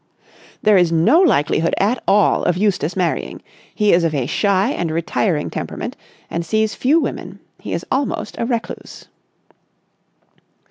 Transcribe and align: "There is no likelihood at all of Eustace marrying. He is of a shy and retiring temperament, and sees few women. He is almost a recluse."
"There 0.63 0.77
is 0.77 0.91
no 0.91 1.19
likelihood 1.19 1.75
at 1.77 2.01
all 2.07 2.43
of 2.45 2.57
Eustace 2.57 2.95
marrying. 2.95 3.39
He 3.75 3.93
is 3.93 4.03
of 4.03 4.15
a 4.15 4.25
shy 4.25 4.71
and 4.71 4.89
retiring 4.89 5.51
temperament, 5.51 5.95
and 6.27 6.43
sees 6.43 6.73
few 6.73 6.99
women. 6.99 7.37
He 7.59 7.71
is 7.71 7.85
almost 7.91 8.35
a 8.39 8.45
recluse." 8.47 9.05